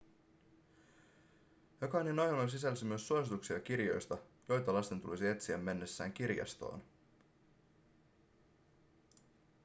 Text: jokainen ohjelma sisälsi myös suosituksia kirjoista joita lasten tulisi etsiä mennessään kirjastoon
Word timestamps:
jokainen 1.81 2.19
ohjelma 2.19 2.47
sisälsi 2.47 2.85
myös 2.85 3.07
suosituksia 3.07 3.59
kirjoista 3.59 4.17
joita 4.49 4.73
lasten 4.73 5.01
tulisi 5.01 5.27
etsiä 5.27 5.57
mennessään 5.57 6.13
kirjastoon 6.13 6.83